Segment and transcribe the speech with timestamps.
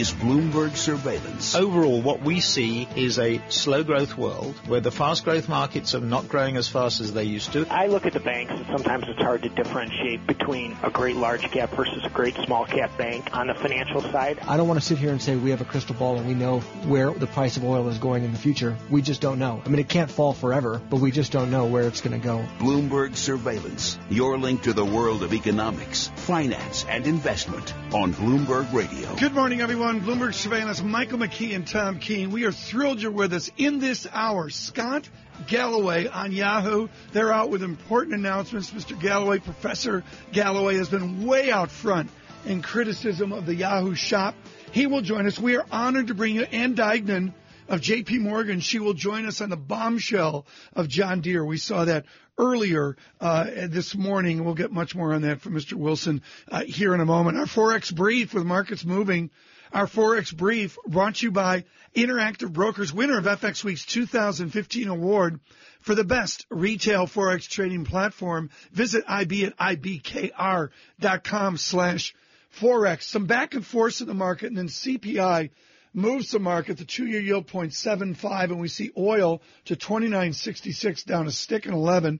[0.00, 1.54] is Bloomberg Surveillance.
[1.54, 6.00] Overall, what we see is a slow growth world where the fast growth markets are
[6.00, 7.66] not growing as fast as they used to.
[7.68, 11.42] I look at the banks and sometimes it's hard to differentiate between a great large
[11.50, 14.38] cap versus a great small cap bank on the financial side.
[14.48, 16.32] I don't want to sit here and say we have a crystal ball and we
[16.32, 18.78] know where the price of oil is going in the future.
[18.88, 19.60] We just don't know.
[19.66, 22.26] I mean, it can't fall forever, but we just don't know where it's going to
[22.26, 22.42] go.
[22.58, 29.14] Bloomberg Surveillance, your link to the world of economics, finance, and investment on Bloomberg Radio.
[29.16, 29.89] Good morning, everyone.
[29.98, 32.30] Bloomberg Surveillance, Michael McKee and Tom Keene.
[32.30, 34.48] We are thrilled you're with us in this hour.
[34.48, 35.08] Scott
[35.48, 36.86] Galloway on Yahoo.
[37.12, 38.70] They're out with important announcements.
[38.70, 38.98] Mr.
[38.98, 42.08] Galloway, Professor Galloway, has been way out front
[42.46, 44.36] in criticism of the Yahoo shop.
[44.70, 45.40] He will join us.
[45.40, 47.34] We are honored to bring you Ann Duignan
[47.68, 48.18] of J.P.
[48.18, 48.60] Morgan.
[48.60, 51.44] She will join us on the bombshell of John Deere.
[51.44, 52.04] We saw that
[52.38, 54.44] earlier uh, this morning.
[54.44, 55.72] We'll get much more on that from Mr.
[55.72, 57.38] Wilson uh, here in a moment.
[57.38, 59.30] Our Forex brief with markets moving.
[59.72, 61.64] Our Forex brief brought to you by
[61.94, 65.38] Interactive Brokers, winner of FX Week's 2015 award
[65.80, 68.50] for the best retail Forex trading platform.
[68.72, 72.14] Visit IB at IBKR.com slash
[72.58, 73.02] Forex.
[73.02, 75.50] Some back and forth in the market and then CPI
[75.94, 76.76] moves the market.
[76.76, 82.18] The two-year yield 0.75 and we see oil to 29.66 down a stick and 11.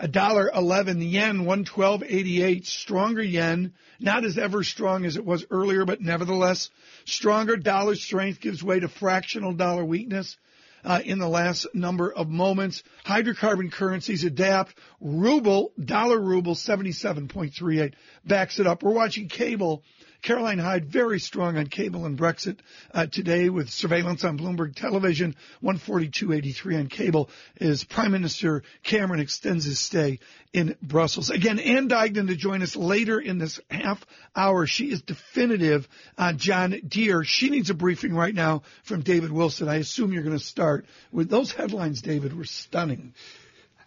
[0.00, 5.44] A dollar 11, the yen 112.88, stronger yen, not as ever strong as it was
[5.50, 6.70] earlier, but nevertheless
[7.04, 10.36] stronger dollar strength gives way to fractional dollar weakness.
[10.84, 12.84] Uh, in the last number of moments.
[13.04, 14.78] Hydrocarbon currencies adapt.
[15.00, 18.84] Ruble, dollar ruble, 77.38 backs it up.
[18.84, 19.82] We're watching cable
[20.22, 22.58] Caroline Hyde, very strong on cable and Brexit
[22.92, 25.36] uh, today with surveillance on Bloomberg television.
[25.62, 27.30] 142.83 on cable
[27.60, 30.18] as Prime Minister Cameron extends his stay
[30.52, 31.30] in Brussels.
[31.30, 34.66] Again, Ann Duignan to join us later in this half hour.
[34.66, 37.22] She is definitive on John Deere.
[37.24, 39.68] She needs a briefing right now from David Wilson.
[39.68, 43.14] I assume you're going to start with those headlines, David, were stunning.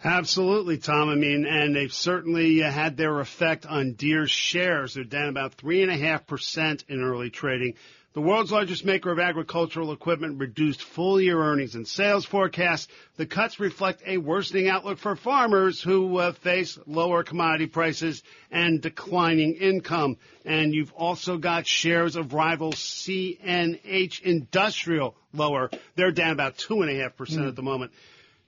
[0.04, 1.10] Absolutely, Tom.
[1.10, 4.96] I mean, and they've certainly uh, had their effect on Deere's shares.
[4.96, 7.76] They're down about 3.5% in early trading.
[8.14, 12.90] The world's largest maker of agricultural equipment reduced full year earnings and sales forecasts.
[13.16, 18.82] The cuts reflect a worsening outlook for farmers who uh, face lower commodity prices and
[18.82, 20.18] declining income.
[20.44, 25.70] And you've also got shares of rival CNH Industrial lower.
[25.96, 27.48] They're down about 2.5% mm.
[27.48, 27.94] at the moment.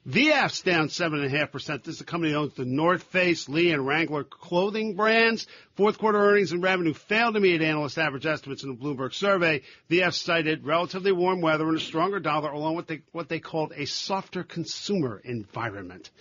[0.08, 1.84] VF's down 7.5%.
[1.84, 5.48] This is a company that owns the North Face, Lee, and Wrangler clothing brands.
[5.76, 9.62] Fourth quarter earnings and revenue failed to meet analyst average estimates in a Bloomberg survey.
[9.90, 13.86] VF cited relatively warm weather and a stronger dollar along with what they called a
[13.86, 16.12] softer consumer environment.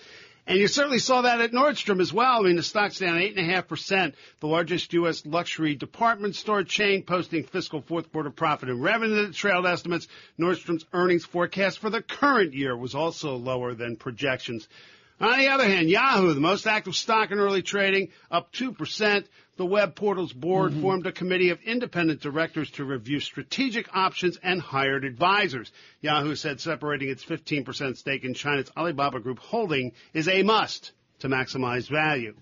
[0.47, 2.41] And you certainly saw that at Nordstrom as well.
[2.41, 4.15] I mean, the stock's down 8.5%.
[4.41, 5.25] The largest U.S.
[5.25, 10.09] luxury department store chain posting fiscal fourth quarter profit and revenue that trailed estimates.
[10.41, 14.69] Nordstrom's earnings forecast for the current year was also lower than projections.
[15.23, 19.25] On the other hand, Yahoo, the most active stock in early trading, up 2%.
[19.57, 20.83] The web portal's board mm-hmm.
[20.83, 25.71] formed a committee of independent directors to review strategic options and hired advisors.
[26.01, 30.91] Yahoo said separating its 15% stake in China's Alibaba Group holding is a must
[31.21, 32.35] to maximize value.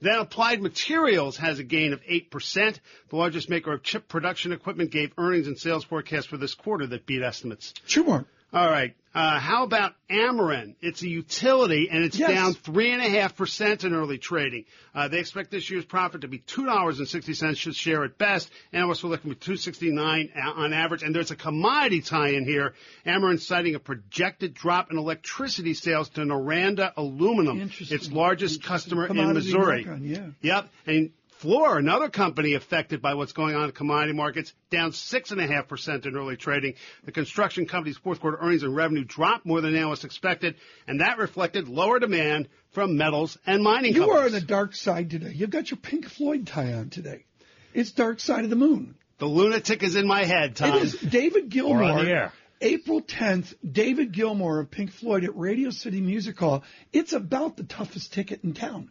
[0.00, 2.78] Then Applied Materials has a gain of 8%.
[3.10, 6.86] The largest maker of chip production equipment gave earnings and sales forecasts for this quarter
[6.88, 7.72] that beat estimates.
[7.86, 8.24] Two more.
[8.54, 8.94] All right.
[9.12, 10.74] Uh, how about Ameren?
[10.80, 12.30] It's a utility and it's yes.
[12.30, 14.64] down three and a half percent in early trading.
[14.92, 18.04] Uh, they expect this year's profit to be two dollars and sixty cents a share
[18.04, 18.50] at best.
[18.72, 21.02] Analysts are looking for two sixty nine on average.
[21.02, 22.74] And there's a commodity tie in here.
[23.06, 29.32] Ameren citing a projected drop in electricity sales to Noranda Aluminum, its largest customer in
[29.32, 29.86] Missouri.
[30.00, 30.26] yeah.
[30.42, 30.68] Yep.
[30.86, 36.16] And Fluor, another company affected by what's going on in commodity markets, down 6.5% in
[36.16, 36.74] early trading.
[37.04, 40.56] The construction company's fourth quarter earnings and revenue dropped more than analysts expected,
[40.86, 43.96] and that reflected lower demand from metals and mining companies.
[43.96, 44.32] you companies.
[44.32, 45.32] are on the dark side today.
[45.34, 47.24] You've got your Pink Floyd tie on today.
[47.72, 48.94] It's Dark Side of the Moon.
[49.18, 50.76] The lunatic is in my head, Tom.
[50.76, 51.80] It is David Gilmour.
[51.80, 52.32] Or on the air.
[52.60, 56.62] April 10th, David Gilmour of Pink Floyd at Radio City Music Hall.
[56.92, 58.90] It's about the toughest ticket in town.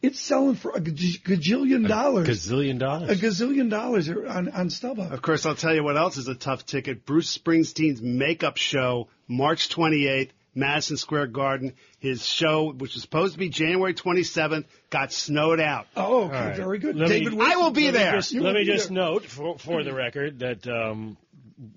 [0.00, 2.28] It's selling for a gajillion dollars.
[2.28, 3.10] A gazillion dollars.
[3.10, 5.10] A gazillion dollars on, on StubHub.
[5.10, 7.04] Of course, I'll tell you what else is a tough ticket.
[7.04, 11.74] Bruce Springsteen's makeup show, March 28th, Madison Square Garden.
[11.98, 15.88] His show, which was supposed to be January 27th, got snowed out.
[15.96, 16.56] Oh, okay, right.
[16.56, 16.94] very good.
[16.94, 18.12] Let David, me, I will be let there.
[18.12, 21.16] Me just, let me just note for, for the record that um,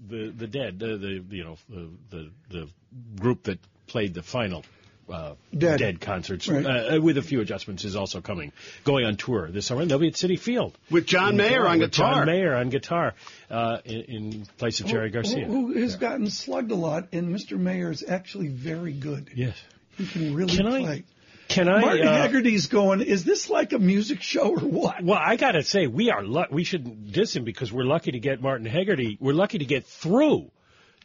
[0.08, 2.70] the the dead, the, the you know the, the the
[3.20, 3.58] group that
[3.88, 4.64] played the final
[5.12, 5.78] uh, Dead.
[5.80, 6.02] Dead.
[6.02, 6.66] concerts, Right.
[6.66, 8.52] uh, with a few adjustments, is also coming,
[8.84, 9.86] going on tour this summer.
[9.86, 12.16] They'll be at Citi Field With John Mayer on guitar.
[12.16, 13.14] John Mayer on guitar
[13.50, 15.46] uh, in, in place of Jerry Garcia.
[15.46, 17.58] Who, who has gotten slugged a lot, and Mr.
[17.58, 19.30] Mayer is actually very good.
[19.36, 19.56] Yes.
[19.98, 21.04] He can really Can I- play.
[21.48, 21.82] Can I?
[21.82, 25.04] Martin uh, Hegarty's going, is this like a music show or what?
[25.04, 28.20] Well, I gotta say, we are lu- we shouldn't diss him because we're lucky to
[28.20, 29.18] get Martin Haggerty.
[29.20, 30.50] We're lucky to get through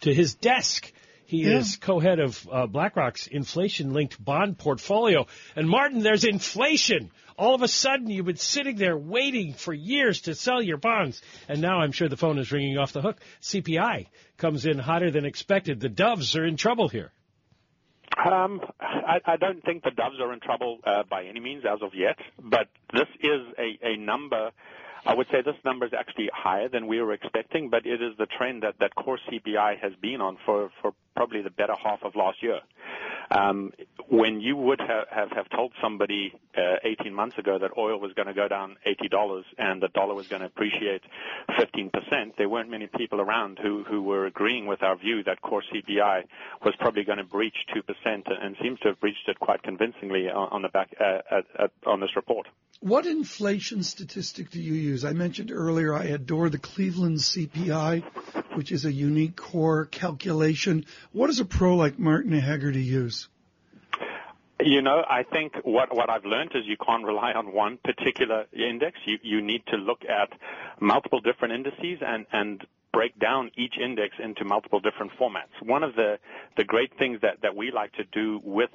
[0.03, 0.93] to his desk.
[1.27, 1.59] He Yeah.
[1.59, 5.27] is co-head of uh, BlackRock's inflation-linked bond portfolio.
[5.57, 7.11] And Martin, there's inflation.
[7.37, 11.21] All of a sudden, you've been sitting there waiting for years to sell your bonds,
[11.49, 13.19] and now I'm sure the phone is ringing off the hook.
[13.43, 14.07] CPI
[14.39, 15.81] comes in hotter than expected.
[15.81, 17.13] The Doves are in trouble here.
[18.25, 21.83] Um, I, I don't think the Doves are in trouble uh, by any means as
[21.83, 24.51] of yet, but this is a, a number.
[25.07, 28.17] I would say this number is actually higher than we were expecting, but it is
[28.19, 32.01] the trend that, that core CPI has been on for, for probably the better half
[32.03, 32.59] of last year.
[33.31, 33.73] Um,
[34.09, 38.13] when you would have, have, have told somebody uh, 18 months ago that oil was
[38.13, 41.03] going to go down $80 and the dollar was going to appreciate
[41.59, 41.91] 15%,
[42.39, 46.25] there weren't many people around who, who were agreeing with our view that core CPI
[46.65, 50.49] was probably going to breach 2% and seems to have breached it quite convincingly on,
[50.53, 52.47] on the back uh, at, at, on this report.
[52.81, 55.05] What inflation statistic do you use?
[55.05, 58.05] I mentioned earlier I adore the Cleveland CPI,
[58.55, 60.85] which is a unique core calculation.
[61.13, 63.16] What does a pro like Martin Hegarty use?
[64.65, 68.47] You know, I think what what I've learned is you can't rely on one particular
[68.53, 68.99] index.
[69.05, 70.31] You you need to look at
[70.81, 75.53] multiple different indices and and break down each index into multiple different formats.
[75.61, 76.19] One of the
[76.57, 78.71] the great things that that we like to do with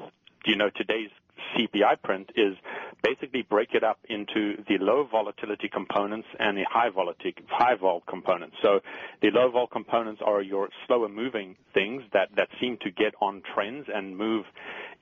[0.46, 1.10] you know today's
[1.56, 2.56] CPI print is
[3.04, 8.02] basically break it up into the low volatility components and the high volatility high vol
[8.08, 8.56] components.
[8.62, 8.80] So
[9.22, 13.42] the low vol components are your slower moving things that that seem to get on
[13.54, 14.46] trends and move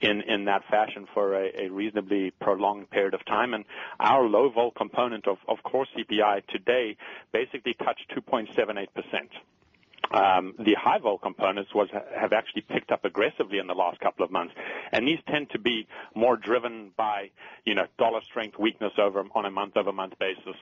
[0.02, 3.54] in in that fashion for a, a reasonably prolonged period of time.
[3.54, 3.66] And
[4.00, 6.98] our low vol component of of core CPI today
[7.32, 9.30] basically touched 2.78 percent.
[10.12, 14.26] Um, the high vol components was have actually picked up aggressively in the last couple
[14.26, 14.54] of months,
[14.92, 17.30] and these tend to be more driven by
[17.66, 20.56] you know dollar strength weakness over on a month over month basis,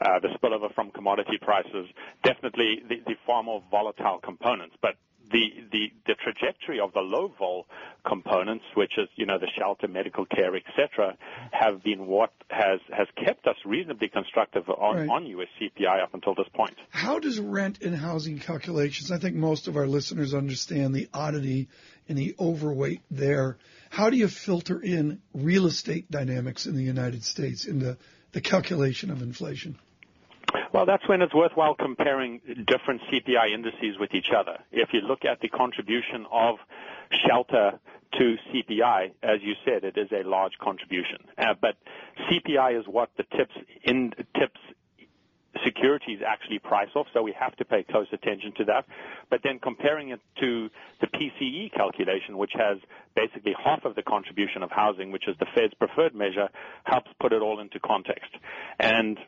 [0.00, 1.86] uh, the spillover from commodity prices,
[2.22, 4.94] definitely the, the far more volatile components, but.
[5.32, 7.66] The, the, the trajectory of the low vol
[8.06, 11.16] components, which is, you know, the shelter, medical care, et cetera,
[11.52, 15.08] have been what has, has kept us reasonably constructive on, Right.
[15.08, 16.74] on US CPI up until this point.
[16.90, 21.68] How does rent and housing calculations, I think most of our listeners understand the oddity
[22.08, 23.56] and the overweight there.
[23.90, 27.96] How do you filter in real estate dynamics in the United States into
[28.32, 29.78] the calculation of inflation?
[30.72, 34.58] Well, that's when it's worthwhile comparing different CPI indices with each other.
[34.70, 36.56] If you look at the contribution of
[37.28, 37.78] shelter
[38.18, 41.18] to CPI, as you said, it is a large contribution.
[41.36, 41.76] Uh, but
[42.30, 43.52] CPI is what the tips
[43.84, 44.60] in tips
[45.64, 48.86] securities actually price off, so we have to pay close attention to that.
[49.28, 50.70] But then comparing it to
[51.00, 52.78] the PCE calculation, which has
[53.14, 56.48] basically half of the contribution of housing, which is the Fed's preferred measure,
[56.84, 58.30] helps put it all into context.
[58.80, 59.18] And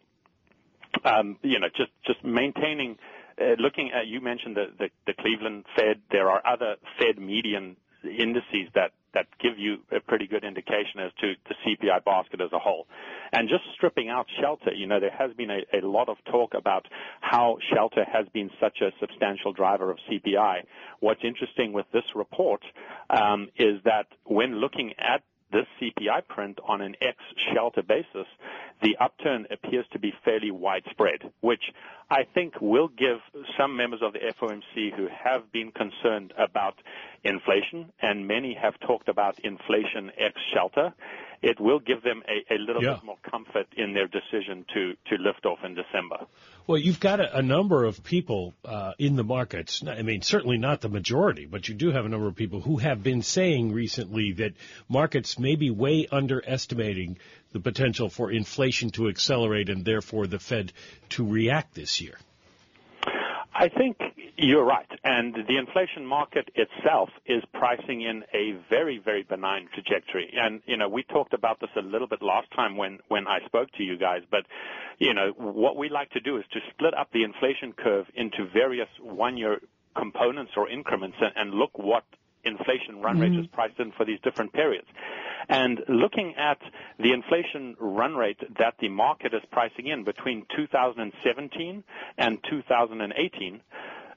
[1.05, 2.99] um, you know, just just maintaining,
[3.41, 6.01] uh, looking at you mentioned the, the the Cleveland Fed.
[6.11, 11.13] There are other Fed median indices that that give you a pretty good indication as
[11.21, 12.87] to the CPI basket as a whole.
[13.33, 16.53] And just stripping out shelter, you know, there has been a, a lot of talk
[16.55, 16.87] about
[17.21, 20.63] how shelter has been such a substantial driver of CPI.
[21.01, 22.63] What's interesting with this report
[23.09, 25.23] um, is that when looking at
[25.55, 28.27] this CPI print on an ex-shelter basis,
[28.83, 31.63] the upturn appears to be fairly widespread, which
[32.11, 33.19] I think will give
[33.57, 36.75] some members of the FOMC who have been concerned about
[37.23, 40.93] inflation, and many have talked about inflation ex-shelter,
[41.45, 42.95] it will give them a, a little Yeah.
[42.95, 46.27] bit more comfort in their decision to, to lift off in December.
[46.67, 49.83] Well, you've got a, a number of people uh, in the markets.
[49.87, 52.79] I mean, certainly not the majority, but you do have a number of people who
[52.79, 54.53] have been saying recently that
[54.89, 57.19] markets may be way underestimating
[57.53, 60.73] the potential for inflation to accelerate and therefore the Fed
[61.11, 62.19] to react this year.
[63.55, 63.99] I think
[64.37, 64.89] you're right.
[65.05, 70.33] And the inflation market itself is pricing in a very, very benign trajectory.
[70.37, 73.39] And, you know, we talked about this a little bit last time when, when I
[73.47, 74.47] spoke to you guys, but,
[74.99, 78.47] you know, what we like to do is to split up the inflation curve into
[78.53, 79.61] various one year
[79.97, 82.05] components or increments and, and look what
[82.45, 83.43] inflation run rate mm-hmm.
[83.43, 84.87] is priced in for these different periods.
[85.49, 86.59] And looking at
[86.99, 91.85] the inflation run rate that the market is pricing in between 2017
[92.19, 93.61] and 2018,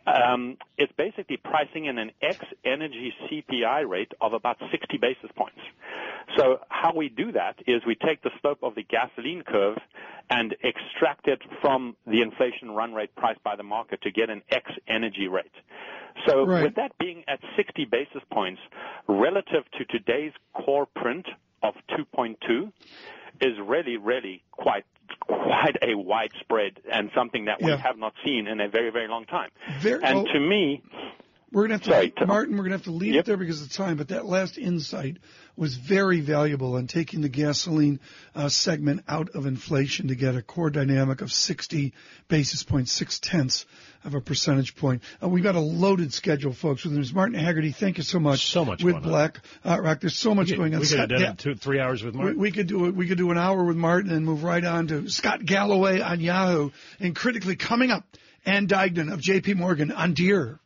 [0.07, 5.59] um, it's basically pricing in an X energy CPI rate of about 60 basis points.
[6.37, 9.77] So how we do that is we take the slope of the gasoline curve
[10.29, 14.41] and extract it from the inflation run rate priced by the market to get an
[14.49, 15.51] X energy rate.
[16.25, 16.63] So Right.
[16.63, 18.61] with that being at 60 basis points
[19.07, 21.27] relative to today's core print
[21.63, 22.71] of 2.2
[23.41, 24.85] is really, really quite
[25.21, 27.77] quite a widespread and something that we Yeah.
[27.77, 29.49] have not seen in a very, very long time.
[29.79, 30.81] Very- and to me,
[31.51, 32.27] We're gonna have to, Sorry, Tom.
[32.27, 32.57] Martin.
[32.57, 33.21] We're gonna have to leave Yep.
[33.21, 33.95] it there because of time.
[33.95, 35.17] But that last insight
[35.55, 37.99] was very valuable in taking the gasoline
[38.35, 41.93] uh, segment out of inflation to get a core dynamic of 60
[42.27, 43.65] basis points, six tenths
[44.03, 45.01] of a percentage point.
[45.23, 46.83] Uh, we've got a loaded schedule, folks.
[46.83, 47.13] With Ms.
[47.13, 48.45] Martin Hegarty, thank you so much.
[48.47, 49.01] So much with.
[49.01, 50.01] Black uh, Rock.
[50.01, 50.81] There's so much could, going on.
[50.81, 52.95] we could have done two, three hours with We, we could do it.
[52.95, 56.19] We could do an hour with Martin and move right on to Scott Galloway on
[56.19, 56.71] Yahoo.
[56.99, 58.03] And critically coming up,
[58.45, 59.53] Ann Duignan of J.P.
[59.53, 60.59] Morgan on Deere.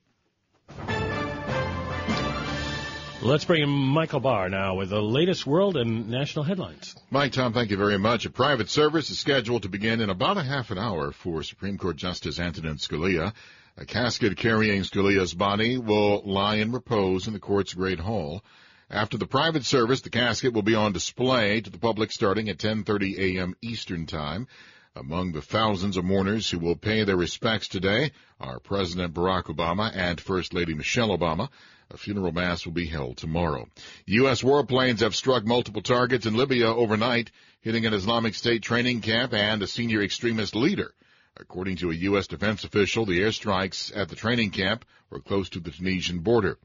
[3.24, 6.96] Let's bring in Michael Barr now with the latest world and national headlines.
[7.12, 8.26] Mike, Tom, thank you very much.
[8.26, 11.78] A private service is scheduled to begin in about a half an hour for Supreme
[11.78, 13.32] Court Justice Antonin Scalia.
[13.78, 18.44] A casket carrying Scalia's body will lie in repose in the court's Great Hall.
[18.90, 22.58] After the private service, the casket will be on display to the public starting at
[22.58, 23.56] 10:30 a.m.
[23.62, 24.48] Eastern Time.
[24.96, 29.92] Among the thousands of mourners who will pay their respects today are President Barack Obama
[29.96, 31.50] and First Lady Michelle Obama.
[31.94, 33.68] A funeral mass will be held tomorrow.
[34.06, 34.44] U.S.
[34.44, 39.62] warplanes have struck multiple targets in Libya overnight, hitting an Islamic State training camp and
[39.62, 40.94] a senior extremist leader.
[41.36, 42.28] According to a U.S.
[42.28, 46.58] defense official, the airstrikes at the training camp were close to the Tunisian border.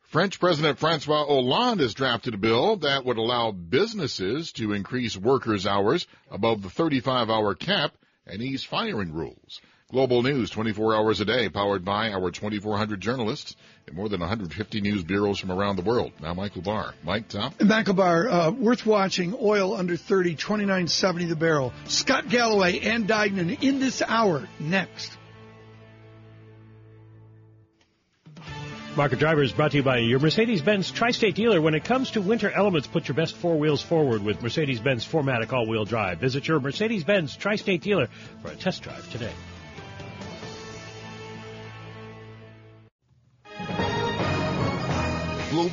[0.00, 5.68] French President Francois Hollande has drafted a bill that would allow businesses to increase workers'
[5.68, 7.94] hours above the 35 hour cap
[8.26, 9.60] and ease firing rules.
[9.90, 14.82] Global news 24 hours a day, powered by our 2,400 journalists and more than 150
[14.82, 16.12] news bureaus from around the world.
[16.20, 16.92] Now, Michael Barr.
[17.04, 17.54] Mike, Tom?
[17.58, 19.34] And Bar, uh, worth watching.
[19.40, 21.72] Oil under 30, 29.70 the barrel.
[21.86, 24.46] Scott Galloway and Duignan in this hour.
[24.60, 25.10] Next.
[28.94, 31.62] Market Driver is brought to you by your Mercedes-Benz Tri-State dealer.
[31.62, 35.50] When it comes to winter elements, put your best four wheels forward with Mercedes-Benz 4MATIC
[35.50, 36.18] all-wheel drive.
[36.18, 38.08] Visit your Mercedes-Benz Tri-State dealer
[38.42, 39.32] for a test drive today.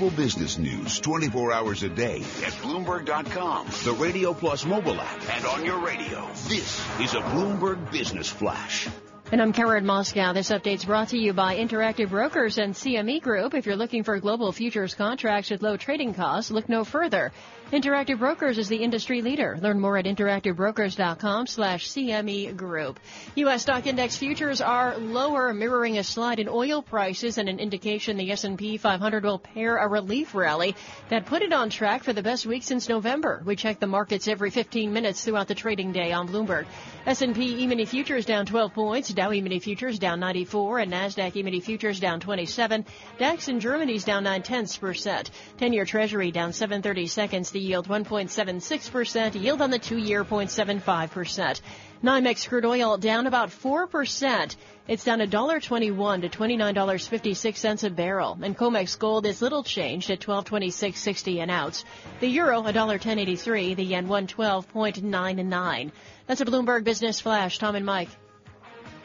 [0.06, 5.46] Global business news 24 hours a day at Bloomberg.com, the Radio Plus mobile app, and
[5.48, 6.28] on your radio.
[6.48, 8.88] This is a Bloomberg Business Flash.
[9.32, 10.36] And I'm Karen Moskow.
[10.36, 13.56] This update's brought to you by Interactive Brokers and CME Group.
[13.56, 17.32] If you're looking for global futures contracts at low trading costs, look no further.
[17.72, 19.58] Interactive Brokers is the industry leader.
[19.60, 23.00] Learn more at interactivebrokers.com slash CME Group.
[23.36, 23.64] U.S.
[23.64, 28.32] stock index futures are lower, mirroring a slide in oil prices and an indication the
[28.32, 30.76] S&P 500 will pair a relief rally
[31.10, 33.42] that put it on track for the best week since November.
[33.44, 36.68] We check the markets every 15 minutes throughout the trading day on Bloomberg.
[37.08, 42.00] S&P E-mini futures down 12 points, Dow E-mini futures down 94, and NASDAQ E-mini futures
[42.00, 42.86] down 27.
[43.18, 45.32] DAX in Germany's down 9 tenths percent.
[45.58, 47.55] 10-year Treasury down 730 seconds.
[47.56, 49.42] The yield 1.76%.
[49.42, 51.62] Yield on the two-year 0.75%.
[52.04, 54.56] NYMEX crude oil down about 4%.
[54.90, 58.38] It's down $1.21 to $29.56 a barrel.
[58.44, 61.86] And COMEX gold is little changed at 1226.60 an ounce.
[62.20, 65.92] The euro $1.1083, the yen 112.99.
[66.28, 67.58] That's a Bloomberg Business Flash.
[67.58, 68.10] Tom and Mike.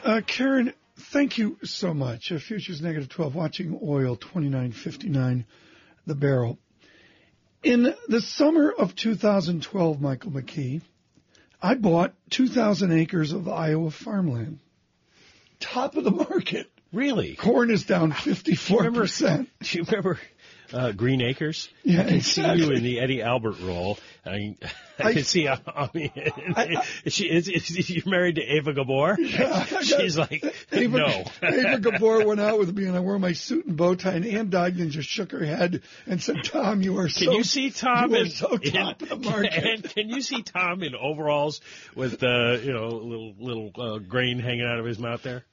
[0.02, 2.32] Uh, Karen, thank you so much.
[2.32, 5.44] Futures negative 12, watching oil 29.59
[6.04, 6.58] the barrel.
[7.62, 10.80] In the summer of 2012, Michael McKee,
[11.60, 14.60] I bought 2,000 acres of Iowa farmland.
[15.58, 16.70] Top of the market.
[16.92, 17.36] Really?
[17.36, 19.46] Corn is down 54%.
[19.60, 20.18] Do you remember
[20.72, 21.68] uh, Green Acres?
[21.82, 23.98] Yeah, I can see you in the Eddie Albert role.
[24.24, 24.54] I,
[24.98, 25.48] I, I- can see.
[25.48, 27.90] I, I she is, is.
[27.90, 29.16] You're married to Ava Gabor.
[29.18, 31.24] Yeah, got- She's like, Ava, no.
[31.42, 34.12] Ava Gabor went out with me, and I wore my suit and bow tie.
[34.12, 37.44] And Ann Duignan just shook her head and said, "Tom, you are so Can you
[37.44, 40.82] see Tom you in, so in- top of the market." and can you see Tom
[40.82, 41.60] in overalls
[41.94, 45.44] with uh, you know little little uh, grain hanging out of his mouth there?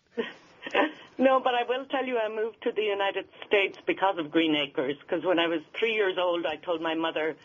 [1.18, 4.56] No, but I will tell you I moved to the United States because of Green
[4.56, 4.96] Acres.
[5.02, 7.36] Because when I was three years old, I told my mother,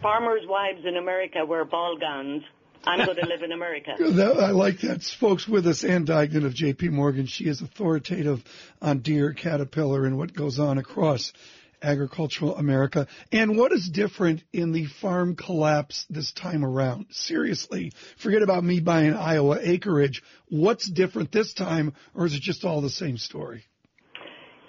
[0.00, 2.42] farmers' wives in America wear ball gowns.
[2.84, 3.90] I'm going to live in America.
[4.00, 5.02] I like that.
[5.02, 6.88] Folks with us, Ann Duignan of J.P.
[6.88, 7.26] Morgan.
[7.26, 8.42] She is authoritative
[8.80, 11.34] on Deere, caterpillar, and what goes on across
[11.82, 13.06] agricultural America.
[13.32, 17.06] And what is different in the farm collapse this time around?
[17.10, 20.22] Seriously, forget about me buying Iowa acreage.
[20.48, 23.64] What's different this time, or is it just all the same story?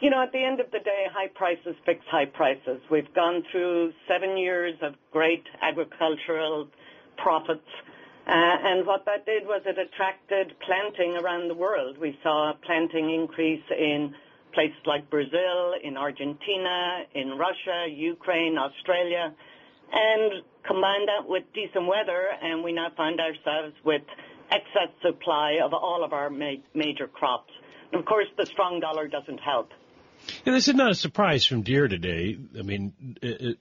[0.01, 2.81] You know, at the end of the day, high prices fix high prices.
[2.89, 6.69] We've gone through seven years of great agricultural
[7.17, 7.69] profits.
[8.25, 11.99] Uh, and what that did was it attracted planting around the world.
[11.99, 14.15] We saw a planting increase in
[14.53, 19.33] places like Brazil, in Argentina, in Russia, Ukraine, Australia,
[19.91, 24.01] and combine that with decent weather, and we now find ourselves with
[24.51, 27.51] excess supply of all of our ma- major crops.
[27.91, 29.71] And of course, the strong dollar doesn't help.
[30.45, 32.37] And this is not a surprise from Deere today.
[32.57, 33.57] I mean, it, it,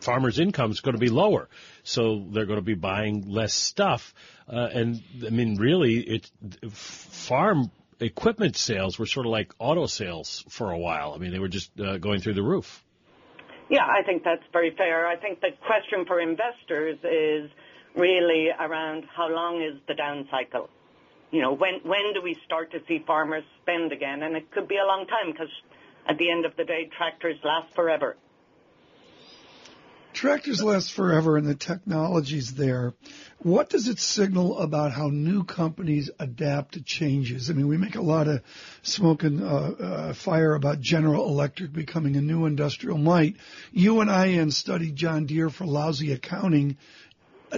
[0.00, 1.48] farmers' income is going to be lower,
[1.84, 4.14] so they're going to be buying less stuff.
[4.48, 6.30] Uh, and I mean, really, it
[6.70, 7.70] farm
[8.02, 11.12] equipment sales were sort of like auto sales for a while.
[11.14, 12.84] I mean, they were just uh, going through the roof.
[13.70, 15.06] Yeah, I think that's very fair.
[15.06, 17.50] I think the question for investors is
[17.96, 20.68] really around how long is the down cycle?
[21.30, 24.22] You know, when when do we start to see farmers spend again?
[24.22, 25.48] And it could be a long time because
[26.06, 28.16] at the end of the day, tractors last forever.
[30.22, 32.94] Tractors last forever and the technology's there.
[33.40, 37.50] What does it signal about how new companies adapt to changes?
[37.50, 38.40] I mean, we make a lot of
[38.82, 43.34] smoke and uh, uh, fire about General Electric becoming a new industrial might.
[43.72, 46.76] You and I studied John Deere for lousy accounting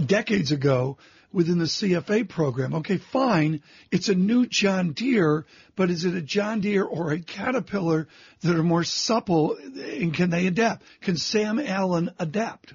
[0.06, 0.96] decades ago
[1.34, 2.74] within the CFA program.
[2.76, 3.60] Okay, fine.
[3.90, 8.06] It's a new John Deere, but is it a John Deere or a Caterpillar
[8.42, 10.84] that are more supple and can they adapt?
[11.02, 12.72] Can Sam Allen adapt?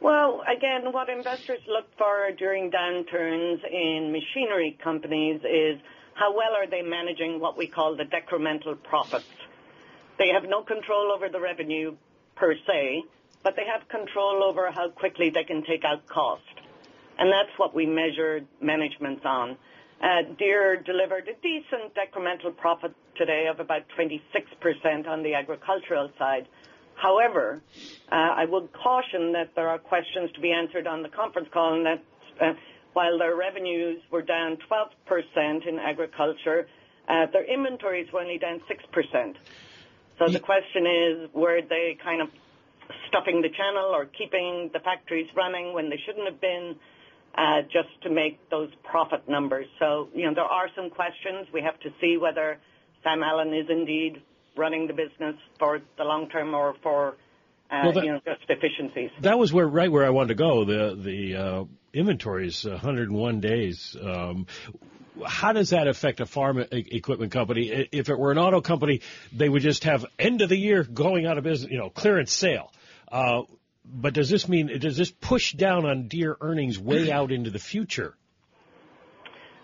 [0.00, 5.78] Well, again, what investors look for during downturns in machinery companies is
[6.14, 9.26] how well are they managing what we call the decremental profits.
[10.18, 11.96] They have no control over the revenue
[12.34, 13.04] per se,
[13.44, 16.42] but they have control over how quickly they can take out cost
[17.18, 19.56] and that's what we measured management on.
[20.02, 26.48] Uh, Deere delivered a decent decremental profit today of about 26% on the agricultural side.
[26.96, 27.62] However,
[28.10, 31.74] uh, I would caution that there are questions to be answered on the conference call,
[31.74, 32.02] and that
[32.40, 32.52] uh,
[32.92, 36.66] while their revenues were down 12% in agriculture,
[37.08, 39.34] uh, their inventories were only down 6%.
[40.18, 42.28] So the question is, were they kind of
[43.08, 46.76] stuffing the channel or keeping the factories running when they shouldn't have been?
[47.36, 49.66] Uh, just to make those profit numbers.
[49.78, 51.46] So, you know, there are some questions.
[51.52, 52.58] We have to see whether
[53.02, 54.22] Sam Allen is indeed
[54.56, 57.16] running the business for the long term or for
[57.70, 59.10] uh, well, that, you know, just efficiencies.
[59.20, 60.64] That was where right where I wanted to go.
[60.64, 61.64] The the uh,
[61.94, 63.96] inventory is 101 days.
[64.00, 64.46] Um,
[65.26, 67.88] how does that affect a farm equipment company?
[67.92, 69.00] If it were an auto company,
[69.32, 72.32] they would just have end of the year going out of business, you know, clearance
[72.32, 72.72] sale.
[73.10, 73.42] Uh,
[73.84, 77.58] but does this mean does this push down on Deere earnings way out into the
[77.58, 78.14] future?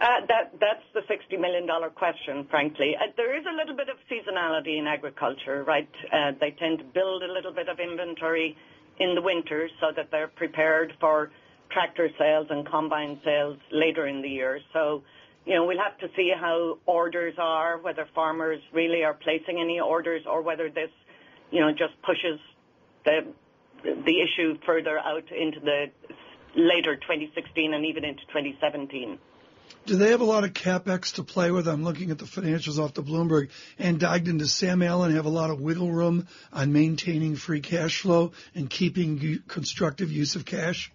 [0.00, 2.46] Uh, that that's the sixty million dollar question.
[2.50, 5.88] Frankly, uh, there is a little bit of seasonality in agriculture, right?
[6.12, 8.56] Uh, they tend to build a little bit of inventory
[9.00, 11.30] in the winter so that they're prepared for
[11.70, 14.60] tractor sales and combine sales later in the year.
[14.72, 15.02] So,
[15.44, 19.80] you know, we'll have to see how orders are, whether farmers really are placing any
[19.80, 20.90] orders, or whether this,
[21.50, 22.40] you know, just pushes
[23.04, 23.32] the
[23.82, 25.86] the issue further out into the
[26.54, 29.18] later 2016 and even into 2017.
[29.86, 31.68] Do they have a lot of capex to play with?
[31.68, 33.50] I'm looking at the financials off the Bloomberg.
[33.78, 38.00] And Duignan, does Sam Allen have a lot of wiggle room on maintaining free cash
[38.00, 40.92] flow and keeping constructive use of cash?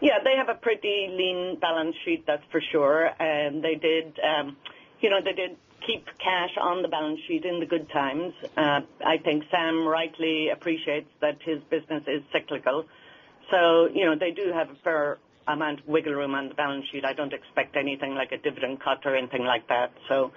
[0.00, 3.10] Yeah, they have a pretty lean balance sheet, that's for sure.
[3.18, 4.56] And they did, um,
[5.00, 8.34] you know, they did keep cash on the balance sheet in the good times.
[8.56, 12.84] Uh, I think Sam rightly appreciates that his business is cyclical.
[13.50, 16.86] So, you know, they do have a fair amount of wiggle room on the balance
[16.90, 17.04] sheet.
[17.04, 19.92] I don't expect anything like a dividend cut or anything like that.
[20.08, 20.32] So,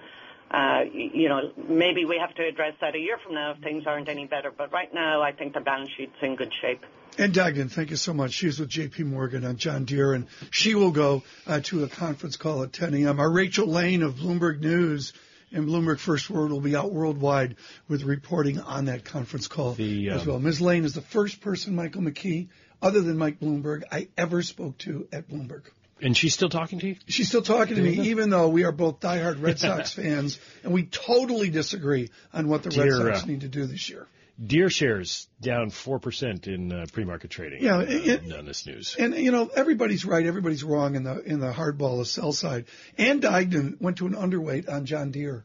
[0.50, 3.84] uh, you know, maybe we have to address that a year from now if things
[3.86, 4.52] aren't any better.
[4.56, 6.84] But right now, I think the balance sheet's in good shape.
[7.18, 8.32] And Duignan, thank you so much.
[8.32, 9.02] She's with J.P.
[9.02, 12.94] Morgan on John Deere, and she will go uh, to a conference call at 10
[12.94, 13.18] a.m.
[13.18, 15.12] Our Rachel Layne of Bloomberg News
[15.52, 17.56] and Bloomberg First Word will be out worldwide
[17.88, 20.36] with reporting on that conference call the, as well.
[20.36, 20.60] Um, Ms.
[20.60, 22.48] Layne is the first person, Michael McKee,
[22.82, 25.62] other than Mike Bloomberg, I ever spoke to at Bloomberg.
[26.02, 26.96] And she's still talking to you?
[27.08, 30.72] She's still talking to me, even though we are both diehard Red Sox fans, and
[30.72, 34.06] we totally disagree on what the Dear, Red Sox uh, need to do this year.
[34.44, 37.62] Deere shares down 4% in uh, pre-market trading.
[37.62, 38.96] Yeah, uh, on this news.
[38.98, 42.64] And you know, everybody's right, everybody's wrong in the in the hardball the sell side.
[42.96, 45.44] Ann Duignan went to an underweight on John Deere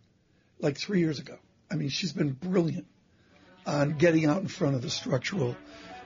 [0.60, 1.38] like 3 years ago.
[1.70, 2.88] I mean, she's been brilliant
[3.66, 5.58] on getting out in front of the structural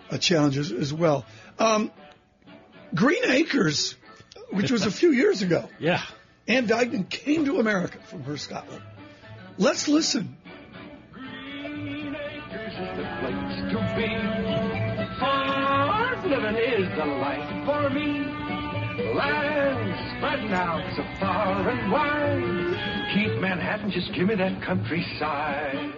[0.10, 1.26] uh, challenges as well.
[1.60, 1.92] Um,
[2.96, 3.96] Green Acres,
[4.52, 5.70] which was a few years ago.
[5.80, 6.02] Yeah.
[6.48, 8.82] Ann Duignan came to America from her Scotland.
[9.60, 10.36] Let's listen
[17.00, 18.26] the life for me.
[19.16, 23.14] Land spreading out so far and wide.
[23.14, 25.94] Keep Manhattan, just give me that countryside.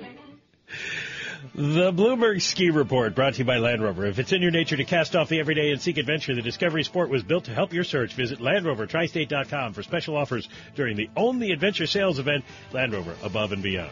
[1.55, 4.05] The Bloomberg Ski Report brought to you by Land Rover.
[4.05, 6.83] If it's in your nature to cast off the everyday and seek adventure, the Discovery
[6.83, 8.13] Sport was built to help your search.
[8.13, 12.45] Visit LandRoverTristate.com for special offers during the Own the Adventure sales event.
[12.71, 13.91] Land Rover, above and beyond.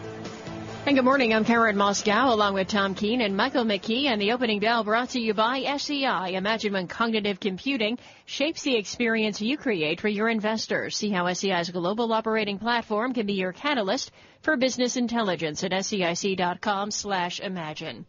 [0.83, 1.31] And good morning.
[1.31, 4.05] I'm Karen Moskow along with Tom Keene and Michael McKee.
[4.05, 6.33] And the opening bell brought to you by SEI.
[6.33, 10.97] Imagine when cognitive computing shapes the experience you create for your investors.
[10.97, 16.89] See how SEI's global operating platform can be your catalyst for business intelligence at SEIC.com
[16.89, 18.07] slash imagine.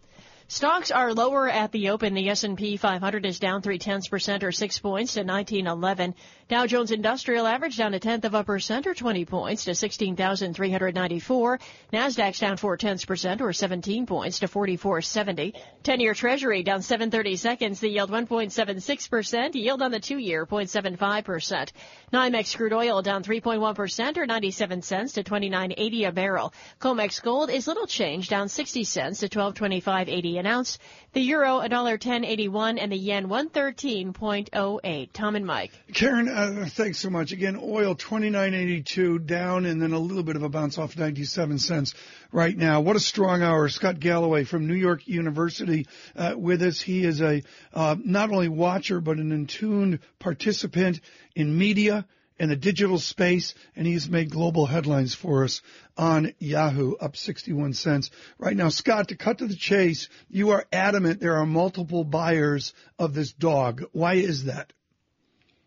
[0.48, 2.12] Stocks are lower at the open.
[2.12, 6.14] The S&P 500 is down three tenths percent or six points to 1911.
[6.52, 11.58] Dow Jones Industrial Average down a tenth of a percent or 20 points to 16,394.
[11.94, 15.54] Nasdaq's down four tenths percent or 17 points to 4470.
[15.82, 17.80] 10-year Treasury down 730 seconds.
[17.80, 19.54] The yield 1.76 percent.
[19.54, 21.72] Yield on the two-year 0.75 percent.
[22.12, 26.52] NYMEX crude oil down 3.1 percent or 97 cents to 29.80 a barrel.
[26.82, 30.78] COMEX gold is little change, down 60 cents to 1225.80 an ounce.
[31.14, 35.08] The euro $1.1081 and the yen 113.08.
[35.14, 35.72] Tom and Mike.
[35.94, 37.32] Karen, uh, thanks so much.
[37.32, 41.94] Again, oil 29.82 down and then a little bit of a bounce off 97 cents
[42.30, 42.80] right now.
[42.80, 43.68] What a strong hour.
[43.68, 46.80] Scott Galloway from New York University uh, with us.
[46.80, 51.00] He is a uh, not only watcher but an attuned participant
[51.34, 52.06] in media
[52.38, 55.60] in the digital space, and he's made global headlines for us
[55.96, 58.10] on Yahoo, up 61 cents.
[58.38, 62.74] Right now, Scott, to cut to the chase, you are adamant there are multiple buyers
[62.98, 63.84] of this dog.
[63.92, 64.72] Why is that?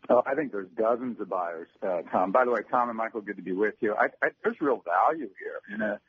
[0.09, 2.31] Oh, I think there's dozens of buyers, uh, Tom.
[2.31, 3.95] By the way, Tom and Michael, good to be with you.
[3.95, 5.99] I, I, there's real value here in a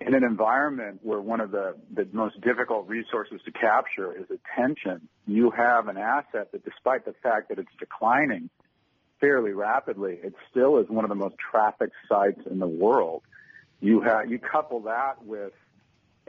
[0.00, 5.08] in an environment where one of the, the most difficult resources to capture is attention.
[5.26, 8.50] You have an asset that, despite the fact that it's declining,
[9.20, 13.22] fairly rapidly, it still is one of the most trafficked sites in the world.
[13.80, 15.52] You have you couple that with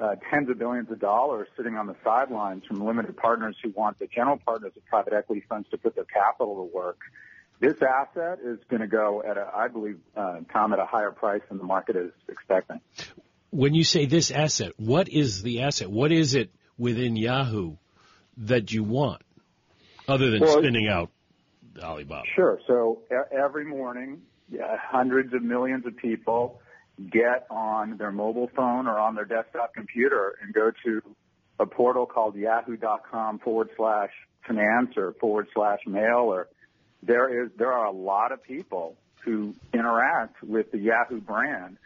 [0.01, 3.99] uh, tens of billions of dollars sitting on the sidelines from limited partners who want
[3.99, 6.99] the general partners of private equity funds to put their capital to work.
[7.60, 11.12] This asset is going to go at a, I believe, uh, Tom, at a higher
[11.12, 12.82] price than the market is expecting.
[13.51, 15.89] When you say this asset, what is the asset?
[15.89, 17.77] What is it within Yahoo
[18.38, 19.21] that you want,
[20.08, 21.12] other than well, spinning out
[21.82, 22.23] Alibaba?
[22.36, 22.60] Sure.
[22.65, 26.60] So every morning, yeah, hundreds of millions of people
[27.10, 31.01] get on their mobile phone or on their desktop computer and go to
[31.60, 34.12] a portal called yahoo.com forward slash
[34.45, 36.47] finance or forward slash mail or
[37.01, 41.77] there is there are a lot of people who interact with the Yahoo brand.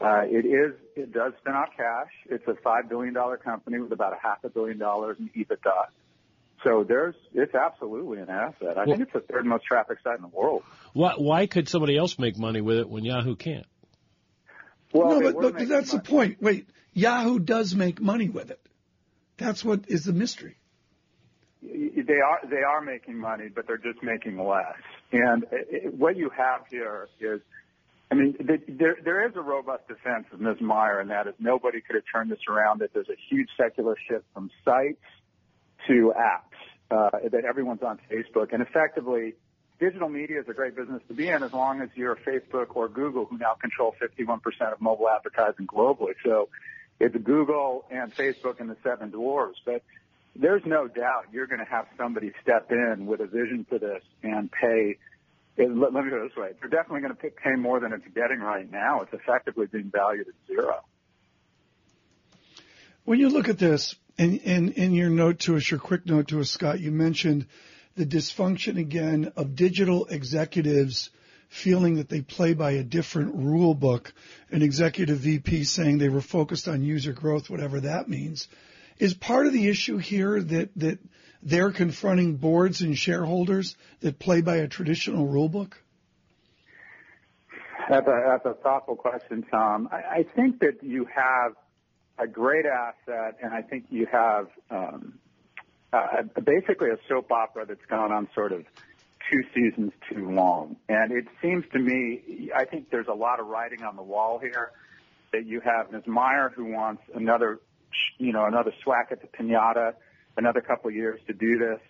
[0.00, 2.10] Uh, it is it does spin off cash.
[2.30, 5.86] It's a five billion dollar company with about a half a billion dollars in EBITDA.
[6.64, 8.76] So there's, it's absolutely an asset.
[8.76, 10.64] I well, think it's the third most traffic site in the world.
[10.92, 13.66] Why, why could somebody else make money with it when Yahoo can't?
[14.92, 16.02] Well, no, but, but that's money.
[16.04, 16.42] the point.
[16.42, 18.60] Wait, Yahoo does make money with it.
[19.36, 20.56] That's what is the mystery.
[21.62, 24.74] They are they are making money, but they're just making less.
[25.12, 27.40] And it, what you have here is,
[28.10, 28.36] I mean,
[28.68, 30.60] there there is a robust defense of Ms.
[30.60, 32.80] Mayer, and that is nobody could have turned this around.
[32.80, 35.02] That there's a huge secular shift from sites
[35.88, 36.58] to apps,
[36.90, 38.52] uh, that everyone's on Facebook.
[38.52, 39.34] And effectively,
[39.78, 42.88] digital media is a great business to be in as long as you're Facebook or
[42.88, 44.40] Google, who now control 51%
[44.72, 46.14] of mobile advertising globally.
[46.24, 46.48] So
[47.00, 49.54] it's Google and Facebook and the seven dwarves.
[49.64, 49.82] But
[50.34, 54.02] there's no doubt you're going to have somebody step in with a vision for this
[54.22, 54.96] and pay.
[55.56, 56.50] Let, let me go this way.
[56.60, 59.02] They're definitely going to pay more than it's getting right now.
[59.02, 60.80] It's effectively being valued at zero.
[63.04, 66.28] When you look at this, and, and in your note to us, your quick note
[66.28, 67.46] to us, Scott, you mentioned
[67.98, 71.10] the dysfunction again of digital executives
[71.48, 74.12] feeling that they play by a different rule book,
[74.50, 78.48] an executive VP saying they were focused on user growth, whatever that means.
[78.98, 80.98] Is part of the issue here that, that
[81.42, 85.82] they're confronting boards and shareholders that play by a traditional rule book?
[87.88, 89.88] That's a, that's a thoughtful question, Tom.
[89.90, 91.52] I, I think that you have–
[92.18, 95.18] a great asset, and I think you have um,
[95.92, 98.64] uh, basically a soap opera that's gone on sort of
[99.30, 100.76] two seasons too long.
[100.88, 104.38] And it seems to me, I think there's a lot of writing on the wall
[104.38, 104.70] here
[105.32, 106.04] that you have Ms.
[106.06, 107.60] Mayer who wants another,
[108.18, 109.94] you know, another swack at the pinata,
[110.36, 111.80] another couple of years to do this,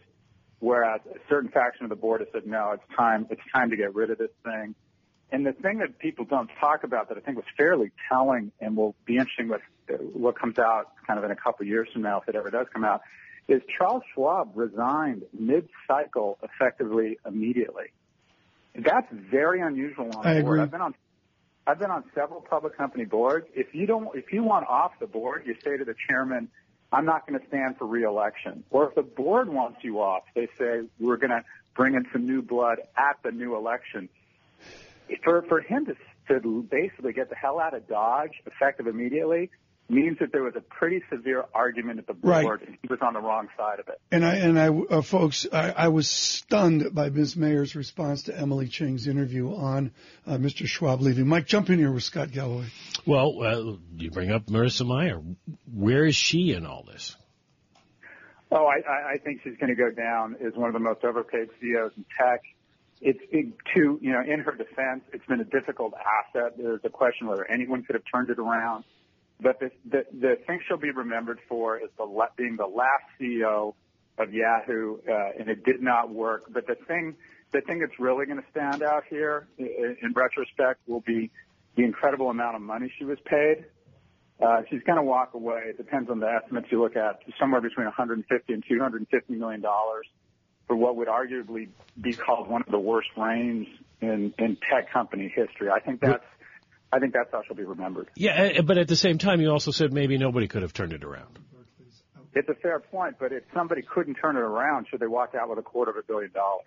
[0.58, 3.76] whereas a certain faction of the board has said, no, it's time, it's time to
[3.76, 4.74] get rid of this thing.
[5.30, 8.76] And the thing that people don't talk about that I think was fairly telling and
[8.76, 9.60] will be interesting with
[10.14, 12.50] what comes out kind of in a couple of years from now, if it ever
[12.50, 13.02] does come out,
[13.48, 17.86] is Charles Schwab resigned mid-cycle effectively immediately.
[18.74, 20.58] That's very unusual on I the board.
[20.58, 20.62] agree.
[20.62, 20.94] I've been on
[21.66, 23.46] I've been on several public company boards.
[23.54, 26.48] If you don't if you want off the board, you say to the chairman,
[26.92, 28.64] I'm not going to stand for reelection.
[28.70, 31.42] Or if the board wants you off, they say we're going to
[31.74, 34.08] bring in some new blood at the new election.
[35.24, 35.96] For for him to
[36.28, 39.50] to basically get the hell out of Dodge effective immediately
[39.90, 42.42] means that there was a pretty severe argument at the Right.
[42.44, 44.00] board and he was on the wrong side of it.
[44.12, 47.36] And I and I, uh, folks, I, I was stunned by Ms.
[47.36, 49.92] Mayer's response to Emily Chang's interview on
[50.26, 50.66] uh, Mr.
[50.66, 51.26] Schwab leaving.
[51.26, 52.66] Mike, jump in here with Scott Galloway.
[53.06, 55.22] Well, uh, you bring up Marissa Mayer.
[55.72, 57.16] Where is she in all this?
[58.50, 61.04] Oh, I, I- I think she's going to go down as one of the most
[61.04, 62.40] overpaid CEOs in tech.
[63.00, 63.46] It's it,
[63.76, 66.54] to you know, in her defense, it's been a difficult asset.
[66.58, 68.84] There's a question whether anyone could have turned it around.
[69.40, 73.04] But the the, the thing she'll be remembered for is the la- being the last
[73.20, 73.74] CEO
[74.18, 76.44] of Yahoo, uh, and it did not work.
[76.50, 77.14] But the thing
[77.52, 81.30] the thing that's really going to stand out here, in, in retrospect, will be
[81.76, 83.64] the incredible amount of money she was paid.
[84.40, 85.62] Uh, she's going to walk away.
[85.66, 90.06] It depends on the estimates you look at, somewhere between 150 and 250 million dollars
[90.66, 91.68] for what would arguably
[92.00, 93.66] be called one of the worst reigns
[94.00, 95.70] in, in tech company history.
[95.70, 96.22] I think that's,
[96.92, 98.08] I think that's how she'll be remembered.
[98.14, 100.92] Yeah, uh, but at the same time, you also said maybe nobody could have turned
[100.92, 101.38] it around.
[102.34, 105.48] It's a fair point, but if somebody couldn't turn it around, should they walk out
[105.48, 106.64] with a quarter of a billion dollars?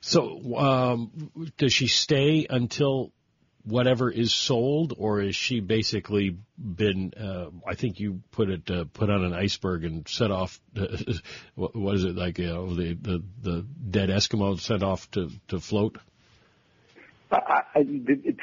[0.00, 3.12] So, um, does she stay until
[3.64, 7.12] whatever is sold, or is she basically been?
[7.14, 10.60] Uh, I think you put it uh, put on an iceberg and set off.
[11.54, 12.38] what, what is it like?
[12.38, 15.98] You know, the the the dead Eskimo sent off to to float.
[17.30, 17.82] I, I,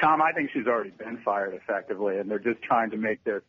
[0.00, 3.42] Tom, I think she's already been fired effectively, and they're just trying to make this,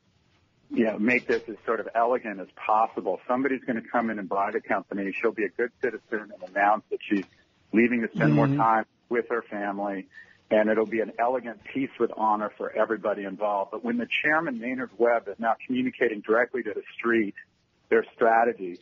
[0.71, 3.19] you know, make this as sort of elegant as possible.
[3.27, 5.13] Somebody's going to come in and buy the company.
[5.21, 7.25] She'll be a good citizen and announce that she's
[7.73, 8.57] leaving to spend more Mhm.
[8.57, 10.07] time with her family,
[10.49, 13.71] and it'll be an elegant piece with honor for everybody involved.
[13.71, 17.35] But when the chairman, Maynard Webb, is now communicating directly to the street
[17.89, 18.79] their strategy,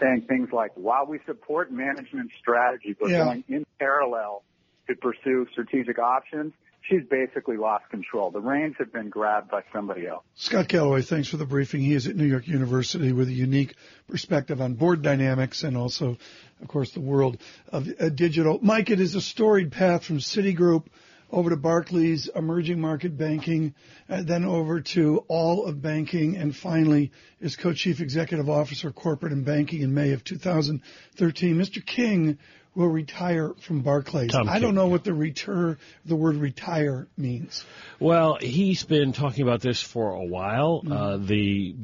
[0.00, 3.24] saying things like, while we support management strategy, we're Yeah.
[3.24, 4.44] going in parallel
[4.88, 6.52] to pursue strategic options,
[6.88, 8.30] she's basically lost control.
[8.30, 10.24] The reins have been grabbed by somebody else.
[10.34, 11.80] Scott Galloway, thanks for the briefing.
[11.80, 13.74] He is at New York University with a unique
[14.08, 16.16] perspective on board dynamics and also,
[16.60, 18.58] of course, the world of uh, digital.
[18.62, 20.86] Mike, it is a storied path from Citigroup
[21.30, 23.74] over to Barclays, emerging market banking,
[24.08, 29.44] uh, then over to all of banking, and finally is co-chief executive officer corporate and
[29.44, 31.56] banking in May of 2013.
[31.56, 31.84] Mr.
[31.84, 32.38] King
[32.76, 34.30] will retire from Barclays.
[34.30, 37.64] Tom I don't King, know what the retur, the word retire means.
[37.98, 40.82] Well, he's been talking about this for a while.
[40.82, 40.92] Mm-hmm.
[40.92, 41.74] Uh, the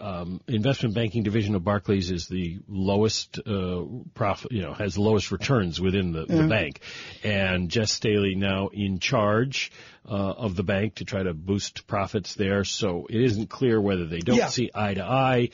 [0.00, 3.82] um, investment banking division of Barclays is the lowest uh,
[4.14, 6.80] profit, you know, has the lowest returns within the, the bank,
[7.22, 9.70] and Jes Staley now in charge.
[10.10, 14.06] Uh, of the bank to try to boost profits there, so it isn't clear whether
[14.06, 14.46] they don't Yeah.
[14.46, 15.50] see eye to eye,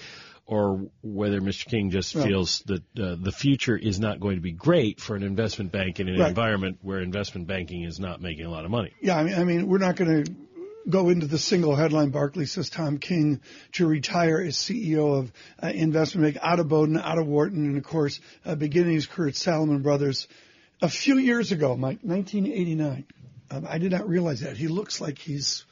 [0.46, 1.66] or whether Mr.
[1.66, 5.16] King just Well- feels that uh, the future is not going to be great for
[5.16, 6.28] an investment bank in an Right.
[6.28, 8.90] environment where investment banking is not making a lot of money.
[9.00, 10.32] Yeah, I mean, I mean, we're not going to
[10.88, 12.10] go into the single headline.
[12.10, 13.40] Barclays says Tom King
[13.72, 17.78] to retire as CEO of uh, investment bank out of Bowdoin, out of Wharton, and
[17.78, 20.28] of course, uh, beginning his career at Salomon Brothers.
[20.82, 23.06] A few years ago, Mike, 1989.
[23.50, 24.58] Um, I did not realize that.
[24.58, 25.64] He looks like he's,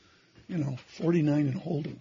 [0.49, 2.01] you know, 49 and holding.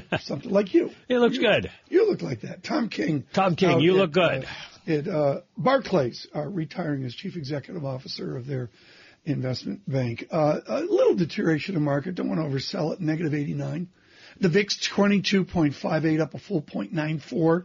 [0.20, 0.90] Something like you.
[1.08, 1.70] It looks good.
[1.88, 2.62] You look like that.
[2.62, 3.24] Tom King.
[3.32, 4.44] Tom King, you at, look good.
[4.44, 8.70] Uh, at uh, Barclays, uh, retiring as chief executive officer of their
[9.24, 10.26] investment bank.
[10.30, 12.14] Uh, a little deterioration in market.
[12.14, 13.00] Don't want to oversell it.
[13.00, 13.88] Negative 89.
[14.40, 17.64] The VIX 22.58 up a full 0.94.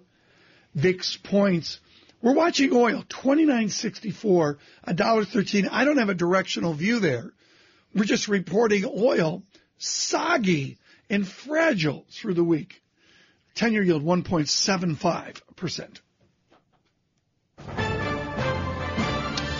[0.75, 1.79] VIX points.
[2.21, 5.67] We're watching oil 29.64, a dollar 13.
[5.67, 7.31] I don't have a directional view there.
[7.93, 9.43] We're just reporting oil
[9.77, 10.77] soggy
[11.09, 12.81] and fragile through the week.
[13.55, 15.99] 10 year yield 1.75%.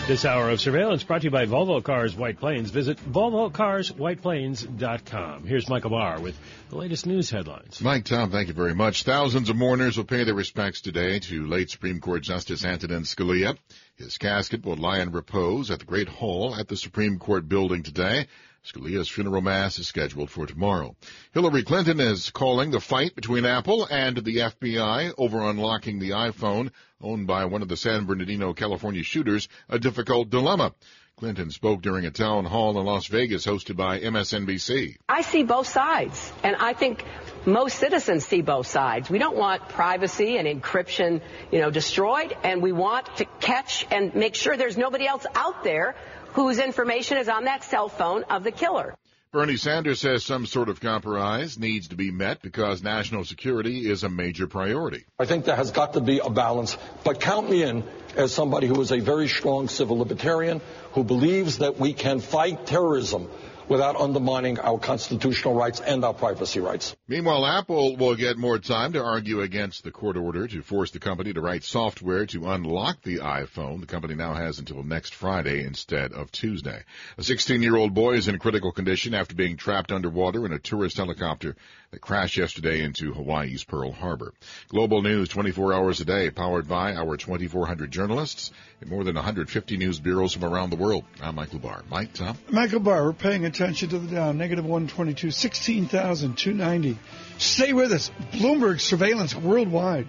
[0.07, 2.71] This hour of surveillance brought to you by Volvo Cars White Plains.
[2.71, 5.45] Visit VolvoCarsWhitePlains.com.
[5.45, 7.81] Here's Michael Barr with the latest news headlines.
[7.81, 9.03] Mike, Tom, thank you very much.
[9.03, 13.57] Thousands of mourners will pay their respects today to late Supreme Court Justice Antonin Scalia.
[13.97, 17.83] His casket will lie in repose at the Great Hall at the Supreme Court building
[17.83, 18.27] today.
[18.67, 20.93] Scalia's funeral mass is scheduled for tomorrow.
[21.31, 26.71] Hillary Clinton is calling the fight between Apple and the FBI over unlocking the iPhone
[26.99, 30.73] owned by one of the San Bernardino, California shooters a difficult dilemma.
[31.15, 34.97] Clinton spoke during a town hall in Las Vegas hosted by MSNBC.
[35.07, 37.03] I see both sides, and I think
[37.45, 39.09] most citizens see both sides.
[39.09, 44.13] We don't want privacy and encryption, you know, destroyed, and we want to catch and
[44.13, 45.95] make sure there's nobody else out there
[46.33, 48.95] whose information is on that cell phone of the killer.
[49.33, 54.03] Bernie Sanders says some sort of compromise needs to be met because national security is
[54.03, 55.05] a major priority.
[55.19, 57.83] I think there has got to be a balance, but count me in
[58.15, 60.59] as somebody who is a very strong civil libertarian
[60.93, 63.29] who believes that we can fight terrorism
[63.67, 66.95] without undermining our constitutional rights and our privacy rights.
[67.09, 70.99] Meanwhile, Apple will get more time to argue against the court order to force the
[70.99, 73.79] company to write software to unlock the iPhone.
[73.79, 76.83] The company now has until next Friday instead of Tuesday.
[77.17, 81.55] A 16-year-old boy is in critical condition after being trapped underwater in a tourist helicopter
[81.91, 84.33] that crashed yesterday into Hawaii's Pearl Harbor.
[84.67, 89.77] Global news 24 hours a day, powered by our 2,400 journalists in more than 150
[89.77, 91.05] news bureaus from around the world.
[91.21, 91.83] I'm Michael Barr.
[91.89, 92.37] Mike, Tom?
[92.49, 96.96] Michael Barr, we're paying attention to the Dow, negative 122, 16,290.
[97.37, 98.11] Stay with us.
[98.31, 100.07] Bloomberg surveillance worldwide.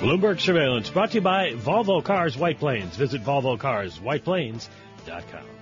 [0.00, 2.96] Bloomberg surveillance brought to you by Volvo Cars White Plains.
[2.96, 5.59] Visit VolvoCarsWhitePlains.com.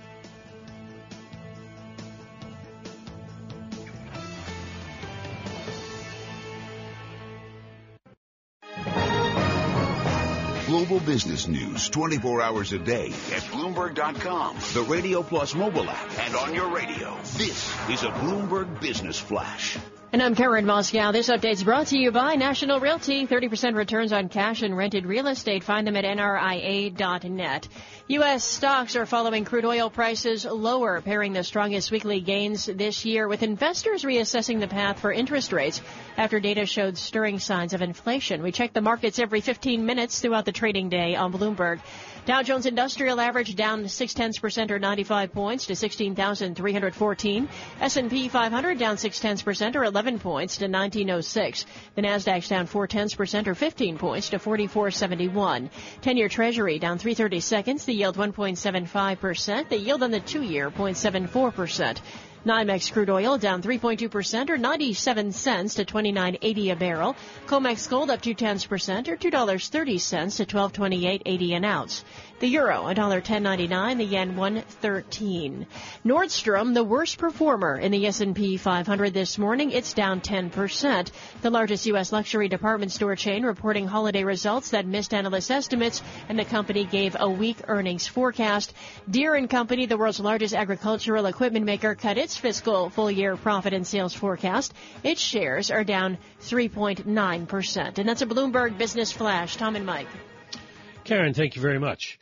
[10.89, 16.35] Global business news 24 hours a day at Bloomberg.com, the Radio Plus mobile app, and
[16.35, 17.15] on your radio.
[17.37, 19.77] This is a Bloomberg Business Flash.
[20.11, 21.13] And I'm Karen Moskow.
[21.13, 23.27] This update is brought to you by National Realty.
[23.27, 25.63] 30% returns on cash and rented real estate.
[25.63, 27.67] Find them at nria.net.
[28.07, 28.43] U.S.
[28.43, 33.43] stocks are following crude oil prices lower, paring the strongest weekly gains this year with
[33.43, 35.79] investors reassessing the path for interest rates
[36.19, 38.43] after data showed stirring signs of inflation.
[38.43, 41.79] We check the markets every 15 minutes throughout the trading day on Bloomberg.
[42.25, 47.49] Dow Jones Industrial Average down six tenths percent or 95 points to 16,314.
[47.79, 51.65] S&P 500 down six tenths percent or 11 points to 1906.
[51.95, 55.69] The Nasdaq's down four tenths percent or 15 points to 4471.
[56.01, 57.85] 10-year Treasury down 330 seconds.
[57.85, 59.69] The yield 1.75 percent.
[59.69, 62.01] The yield on the two-year 0.74 percent.
[62.45, 67.15] NYMEX crude oil down 3.2% or 97 cents to 29.80 a barrel.
[67.47, 72.05] COMEX gold up 2 tenths percent or $2.30 to 1228.80 an ounce.
[72.39, 75.67] The euro, $1.1099, the yen 113.
[76.05, 81.11] Nordstrom, the worst performer in the S&P 500 this morning, it's down 10%.
[81.41, 82.13] The largest U.S.
[82.13, 87.17] luxury department store chain reporting holiday results that missed analyst estimates, and the company gave
[87.19, 88.73] a weak earnings forecast.
[89.09, 93.85] Deere & Company, the world's largest agricultural equipment maker, cut its fiscal full-year profit and
[93.85, 94.73] sales forecast.
[95.03, 97.97] Its shares are down 3.9%.
[97.97, 99.57] And that's a Bloomberg Business Flash.
[99.57, 100.07] Tom and Mike.
[101.03, 102.17] Karen, thank you very much.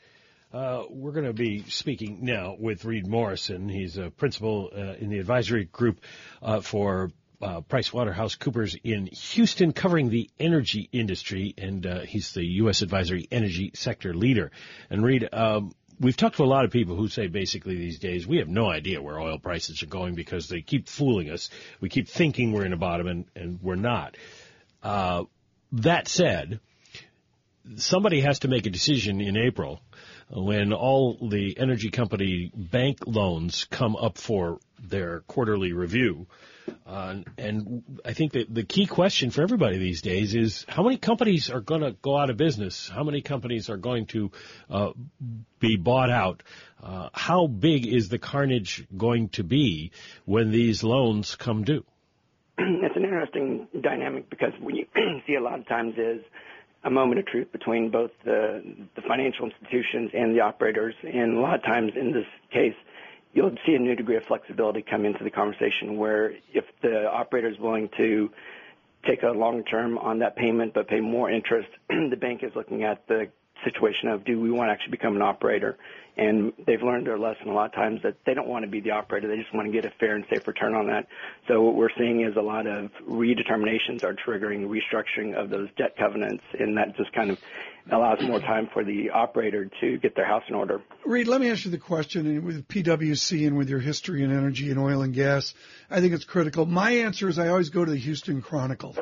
[0.58, 3.70] Uh, we're going to be speaking now with Reid Morrison.
[3.70, 6.02] He's a principal uh, in the advisory group
[6.42, 7.12] uh, for
[7.44, 12.82] uh, PricewaterhouseCoopers in Houston, covering the energy industry, and uh, he's the U.S.
[12.82, 14.50] advisory energy sector leader.
[14.90, 18.26] And Reed, um, we've talked to a lot of people who say basically these days
[18.26, 21.52] we have no idea where oil prices are going because they keep fooling us.
[21.82, 24.18] We keep thinking we're in a bottom, and, and we're not.
[24.82, 25.26] Uh,
[25.74, 26.62] that said,
[27.76, 29.82] somebody has to make a decision in April
[30.30, 36.28] when all the energy company bank loans come up for their quarterly review.
[36.86, 40.98] Uh, and I think that the key question for everybody these days is how many
[40.98, 42.90] companies are going to go out of business?
[42.90, 44.32] How many companies are going to
[44.70, 44.92] uh,
[45.60, 46.44] be bought out?
[46.82, 49.92] Uh, how big is the carnage going to be
[50.26, 51.86] when these loans come due?
[52.60, 54.86] It's an interesting dynamic because what you
[55.26, 56.22] see a lot of times is
[56.84, 58.64] a moment of truth between both the,
[58.96, 60.96] the financial institutions and the operators.
[61.04, 62.76] And a lot of times in this case,
[63.34, 67.50] you'll see a new degree of flexibility come into the conversation where if the operator
[67.50, 68.32] is willing to
[69.06, 72.84] take a long term on that payment but pay more interest, the bank is looking
[72.84, 73.30] at the
[73.64, 75.78] situation of do we want to actually become an operator?
[76.18, 78.82] And they've learned their lesson a lot of times that they don't want to be
[78.82, 79.28] the operator.
[79.28, 81.08] They just want to get a fair and safe return on that.
[81.48, 85.96] So what we're seeing is a lot of redeterminations are triggering restructuring of those debt
[85.96, 87.40] covenants, and that just kind of
[87.92, 90.82] allows more time for the operator to get their house in order.
[91.06, 94.32] Reid, let me ask you the question and with PwC and with your history in
[94.32, 95.54] energy and oil and gas.
[95.90, 96.66] I think it's critical.
[96.66, 98.96] My answer is I always go to the Houston Chronicle.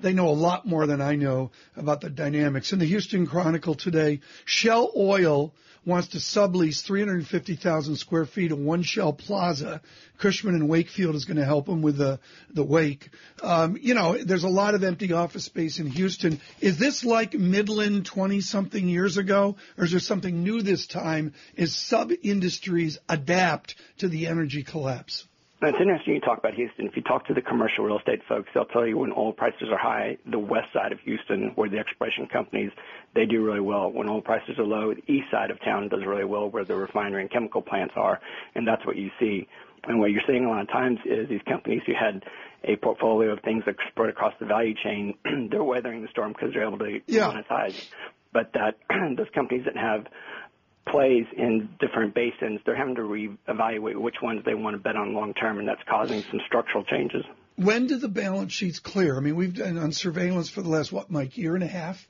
[0.00, 2.72] They know a lot more than I know about the dynamics.
[2.72, 8.82] In the Houston Chronicle today, Shell Oil wants to sublease 350,000 square feet of one
[8.82, 9.80] Shell Plaza.
[10.18, 12.20] Cushman and Wakefield is going to help them with the
[12.50, 13.10] the Wake.
[13.42, 16.40] Um, you know, there's a lot of empty office space in Houston.
[16.60, 21.34] Is this like Midland 20 something years ago, or is there something new this time?
[21.56, 25.26] Is sub industries adapt to the energy collapse?
[25.64, 26.86] It's interesting you talk about Houston.
[26.86, 29.68] If you talk to the commercial real estate folks, they'll tell you when oil prices
[29.70, 32.72] are high, the west side of Houston, where the exploration companies,
[33.14, 33.92] they do really well.
[33.92, 36.74] When oil prices are low, the east side of town does really well, where the
[36.74, 38.20] refinery and chemical plants are,
[38.56, 39.46] and that's what you see.
[39.84, 42.24] And what you're seeing a lot of times is these companies who had
[42.64, 45.14] a portfolio of things that spread across the value chain,
[45.50, 47.32] they're weathering the storm because they're able to yeah.
[47.32, 47.88] monetize.
[48.32, 48.76] But that
[49.16, 50.06] those companies that have
[50.90, 55.14] plays in different basins, they're having to reevaluate which ones they want to bet on
[55.14, 57.24] long term, and that's causing some structural changes.
[57.56, 59.16] When do the balance sheets clear?
[59.16, 62.08] I mean, we've been on surveillance for the last what, Mike, year and a half,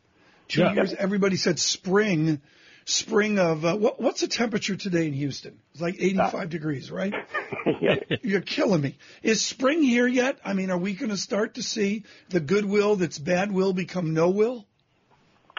[0.48, 0.72] two Yeah.
[0.74, 0.94] years.
[0.94, 2.40] Everybody said spring,
[2.84, 5.58] spring of uh, what, what's the temperature today in Houston?
[5.72, 7.12] It's like 85 degrees, right?
[7.80, 7.96] yeah.
[8.22, 8.96] You're killing me.
[9.22, 10.38] Is spring here yet?
[10.44, 14.14] I mean, are we going to start to see the goodwill that's bad will become
[14.14, 14.64] no will?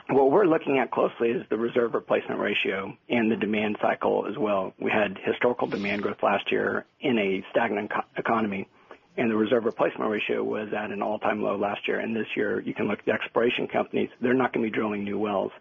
[0.10, 4.38] What we're looking at closely is the reserve replacement ratio and the demand cycle as
[4.38, 4.74] well.
[4.78, 8.68] We had historical demand growth last year in a stagnant co- economy,
[9.16, 11.99] and the reserve replacement ratio was at an all-time low last year.
[11.99, 14.78] And this year, you can look at the exploration companies; they're not going to be
[14.78, 15.54] drilling new wells,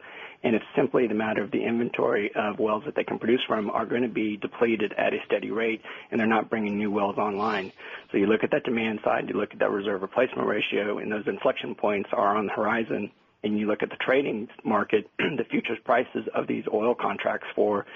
[0.43, 3.71] and it's simply the matter of the inventory of wells that they can produce from
[3.71, 7.17] are going to be depleted at a steady rate, and they're not bringing new wells
[7.17, 7.71] online.
[8.11, 11.13] So you look at that demand side, you look at that reserve replacement ratio, and
[11.13, 13.13] those inflection points are on the horizon
[13.43, 17.87] and you look at the trading market, the futures prices of these oil contracts for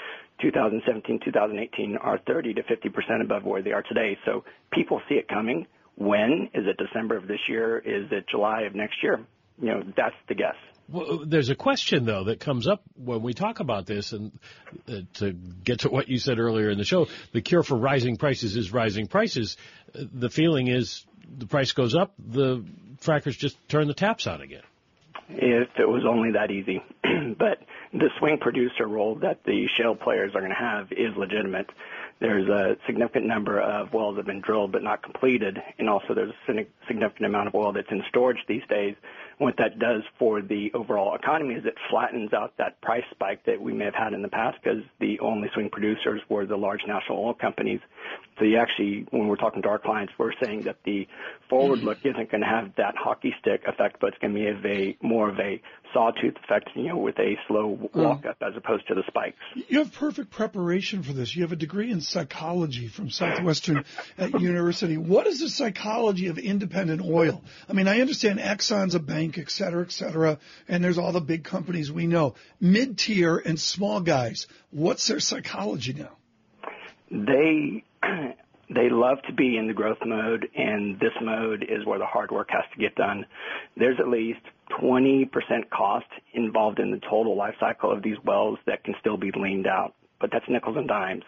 [0.42, 4.18] 2017, 2018 are 30 to 50 percent above where they are today.
[4.24, 5.66] So people see it coming.
[5.96, 6.76] When is it?
[6.76, 7.78] December of this year?
[7.78, 9.20] Is it July of next year?
[9.60, 10.56] You know, that's the guess.
[10.88, 14.38] Well, there's a question though that comes up when we talk about this, and
[14.88, 18.16] uh, to get to what you said earlier in the show, the cure for rising
[18.16, 19.56] prices is rising prices.
[19.94, 21.04] Uh, the feeling is
[21.38, 22.64] the price goes up, the
[23.00, 24.62] frackers just turn the taps on again.
[25.28, 26.82] If it was only that easy.
[27.38, 27.58] but
[27.92, 31.70] the swing producer role that the shale players are going to have is legitimate.
[32.18, 36.14] There's a significant number of wells that have been drilled but not completed, and also
[36.14, 38.94] there's a significant amount of oil that's in storage these days.
[39.38, 43.60] What that does for the overall economy is it flattens out that price spike that
[43.60, 46.80] we may have had in the past because the only swing producers were the large
[46.86, 47.80] national oil companies.
[48.38, 51.06] So you actually, when we're talking to our clients, we're saying that the
[51.50, 51.88] forward mm-hmm.
[51.88, 54.64] look isn't going to have that hockey stick effect, but it's going to be of
[54.64, 55.60] a more of a
[55.96, 58.02] sawtooth effect, you know, with a slow hmm.
[58.02, 59.38] walk up as opposed to the spikes.
[59.68, 61.34] You have perfect preparation for this.
[61.34, 63.84] You have a degree in psychology from Southwestern
[64.38, 64.98] University.
[64.98, 67.42] What is the psychology of independent oil?
[67.68, 70.38] I mean, I understand Exxon's a bank, et cetera, et cetera,
[70.68, 72.34] and there's all the big companies we know.
[72.60, 76.12] Mid tier and small guys, what's their psychology now?
[77.10, 77.84] They
[78.68, 82.30] they love to be in the growth mode, and this mode is where the hard
[82.30, 83.24] work has to get done.
[83.76, 84.40] There's at least
[84.82, 85.30] 20%
[85.70, 89.66] cost involved in the total life cycle of these wells that can still be leaned
[89.66, 91.22] out, but that's nickels and dimes.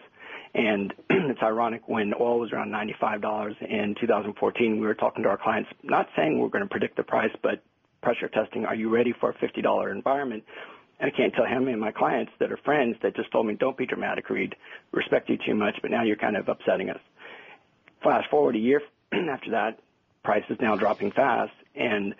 [0.54, 5.38] And it's ironic when oil was around $95 in 2014, we were talking to our
[5.38, 7.62] clients, not saying we're going to predict the price, but
[8.02, 8.64] pressure testing.
[8.64, 10.42] Are you ready for a $50 environment?
[11.00, 13.46] And I can't tell how many of my clients that are friends that just told
[13.46, 14.56] me, don't be dramatic, Reid.
[14.92, 16.98] Respect you too much, but now you're kind of upsetting us.
[18.02, 18.80] Fast forward a year
[19.12, 19.78] after that,
[20.22, 22.14] price is now dropping fast, and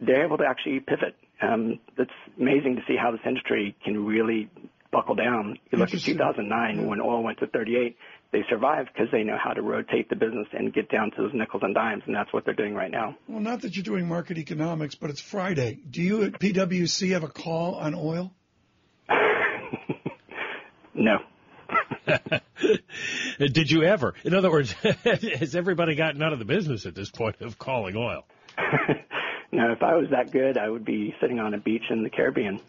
[0.00, 1.14] they're able to actually pivot.
[1.42, 4.48] Um, it's amazing to see how this industry can really
[4.90, 5.58] buckle down.
[5.72, 7.96] You look at 2009 when oil went to 38,
[8.30, 11.32] they survived because they know how to rotate the business and get down to those
[11.34, 13.16] nickels and dimes, and that's what they're doing right now.
[13.28, 15.80] Well, not that you're doing market economics, but it's Friday.
[15.90, 18.32] Do you at PwC have a call on oil?
[20.94, 21.18] No.
[23.38, 24.14] Did you ever?
[24.24, 24.72] In other words,
[25.04, 28.24] has everybody gotten out of the business at this point of calling oil?
[29.54, 32.10] Now, if I was that good, I would be sitting on a beach in the
[32.10, 32.60] Caribbean.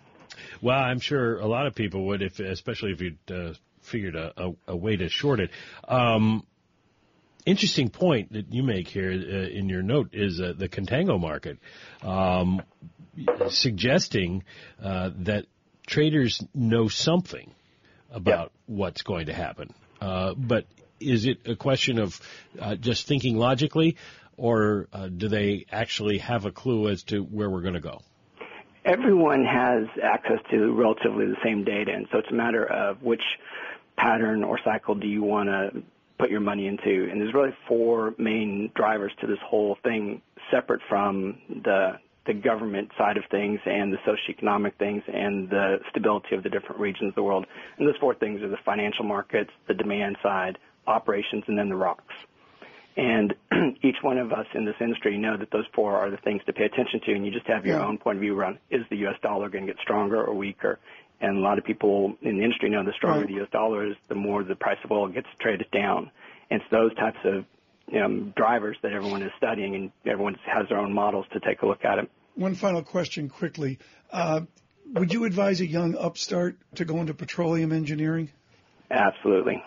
[0.62, 4.34] Well, I'm sure a lot of people would, if especially if you'd uh, figured a,
[4.38, 5.50] a, a way to short it.
[5.88, 6.46] Um,
[7.44, 11.58] interesting point that you make here uh, in your note is uh, the contango market,
[12.04, 12.62] um,
[13.50, 14.44] suggesting
[14.82, 15.46] uh, that
[15.88, 17.52] traders know something
[18.16, 19.72] about what's going to happen.
[20.01, 20.66] Uh, but
[20.99, 22.20] is it a question of
[22.59, 23.97] uh, just thinking logically,
[24.38, 28.01] or uh, do they actually have a clue as to where we're going to go?
[28.86, 33.22] everyone has access to relatively the same data, and so it's a matter of which
[33.97, 35.82] pattern or cycle do you want to
[36.20, 37.09] put your money into.
[37.11, 41.93] And there's really four main drivers to this whole thing, separate from the
[42.26, 46.80] the government side of things and the socioeconomic things and the stability of the different
[46.82, 47.45] regions of the world.
[47.78, 50.57] And those four things are the financial markets, the demand side,
[50.88, 52.13] operations, and then the rocks.
[52.97, 53.36] And
[53.84, 56.53] each one of us in this industry know that those four are the things to
[56.53, 57.86] pay attention to, and you just have your Yeah.
[57.86, 59.17] own point of view around is the U.S.
[59.21, 60.80] dollar going to get stronger or weaker?
[61.21, 63.28] And a lot of people in the industry know the stronger Right.
[63.28, 63.49] the U.S.
[63.51, 66.09] dollar is, the more the price of oil gets traded down.
[66.49, 67.45] And it's those types of
[67.94, 71.68] um, drivers that everyone is studying, and everyone has their own models to take a
[71.68, 72.10] look at it.
[72.36, 73.80] One final question quickly.
[74.12, 74.42] Uh,
[74.94, 78.30] would you advise a young upstart to go into petroleum engineering?
[78.92, 79.64] Absolutely,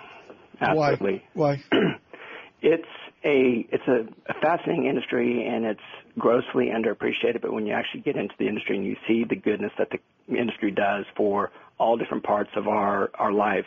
[0.61, 1.25] absolutely.
[1.35, 1.62] Why?
[2.62, 2.85] it's
[3.25, 5.81] a it's a fascinating industry and it's
[6.19, 7.41] grossly underappreciated.
[7.43, 10.37] But when you actually get into the industry and you see the goodness that the
[10.37, 13.66] industry does for all different parts of our our life,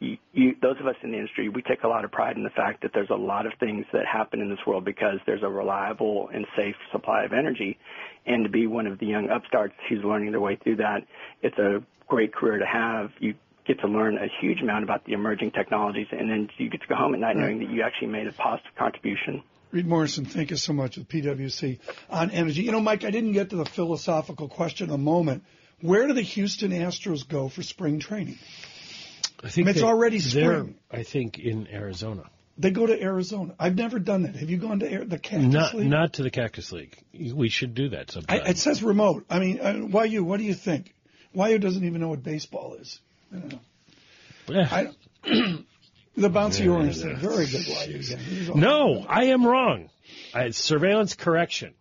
[0.00, 2.42] you, you, those of us in the industry, we take a lot of pride in
[2.42, 5.42] the fact that there's a lot of things that happen in this world because there's
[5.42, 7.78] a reliable and safe supply of energy.
[8.26, 11.06] And to be one of the young upstarts who's learning their way through that,
[11.42, 13.10] it's a great career to have.
[13.20, 13.34] You
[13.66, 16.86] get to learn a huge amount about the emerging technologies, and then you get to
[16.88, 17.42] go home at night Right.
[17.42, 19.42] knowing that you actually made a positive contribution.
[19.70, 21.78] Reid Morrison, thank you so much with PwC
[22.08, 22.62] on energy.
[22.62, 25.44] You know, Mike, I didn't get to the philosophical question a moment.
[25.80, 28.38] Where do the Houston Astros go for spring training?
[29.42, 30.76] I think It's already spring.
[30.90, 32.24] I think in Arizona.
[32.58, 33.54] They go to Arizona.
[33.58, 34.36] I've never done that.
[34.36, 35.88] Have you gone to Air, the Cactus Not League?
[35.88, 36.98] not to the Cactus League.
[37.14, 38.40] We should do that sometime.
[38.44, 39.24] I, it says remote.
[39.30, 40.22] I mean, uh, why you?
[40.24, 40.92] What do you think?
[41.32, 43.00] Why doesn't even know what baseball is?
[43.32, 43.60] I don't know.
[44.70, 44.88] I
[46.16, 47.04] the bouncy Yeah, orange yeah.
[47.04, 47.16] thing.
[47.16, 47.64] Very good.
[47.66, 48.18] Why you again?
[48.18, 49.88] He's all- No, I am wrong.
[50.34, 51.72] I, surveillance correction.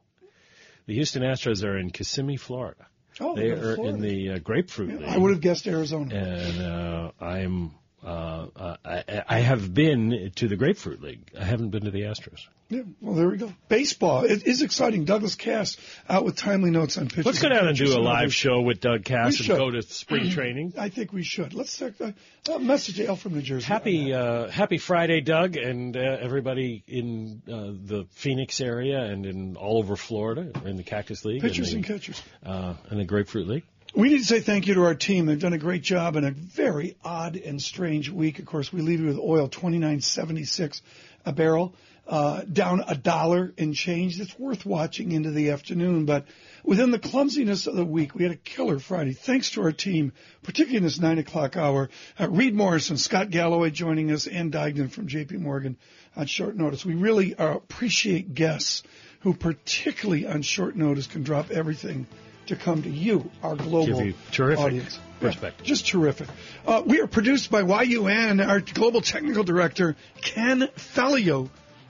[0.86, 2.86] The Houston Astros are in Kissimmee, Florida.
[3.22, 5.10] Oh, they are in the uh, Grapefruit League.
[5.10, 6.16] I would have guessed Arizona.
[6.16, 7.72] and uh, I'm
[8.04, 11.32] uh, uh, I, I have been to the Grapefruit League.
[11.40, 12.48] I haven't been to the Astros.
[12.70, 13.52] Yeah, well, there we go.
[13.68, 14.26] Baseball.
[14.26, 15.04] It is exciting.
[15.06, 15.76] Douglas Kass
[16.08, 17.26] out with timely notes on pitchers.
[17.26, 19.58] Let's go down and pitchers do a live show with Doug We Kass and should.
[19.58, 20.74] go to spring training.
[20.78, 21.56] I think we should.
[21.56, 22.14] Let's take a,
[22.52, 23.66] a message to Al from New Jersey.
[23.66, 29.56] Happy uh, Happy Friday, Doug, and uh, everybody in uh, the Phoenix area and in
[29.58, 32.22] all over Florida in the Cactus League, Pitchers and, and catchers.
[32.46, 33.64] uh, and the Grapefruit League.
[33.96, 35.26] We need to say thank you to our team.
[35.26, 38.38] They've done a great job in a very odd and strange week.
[38.38, 40.84] Of course, we leave you with oil twenty nine seventy six
[41.26, 41.74] a barrel,
[42.08, 44.20] uh, down a dollar and change.
[44.20, 46.06] It's worth watching into the afternoon.
[46.06, 46.28] But
[46.64, 49.14] within the clumsiness of the week, we had a killer Friday.
[49.14, 50.14] Thanks to our team,
[50.44, 51.90] particularly in this nine o'clock hour.
[52.20, 55.38] Uh, Reid Morrison, Scott Galloway joining us, and Duignan from J.P.
[55.38, 55.78] Morgan
[56.16, 56.86] on short notice.
[56.86, 58.84] We really uh, appreciate guests
[59.22, 62.06] who, particularly on short notice, can drop everything
[62.50, 65.00] to come to you, our global Give you terrific audience.
[65.22, 65.62] respect.
[65.62, 66.28] Yeah, just terrific.
[66.68, 71.50] Uh, we are produced by YUN, our global technical director, Ken Fallio.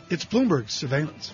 [0.09, 1.33] It's Bloomberg Surveillance.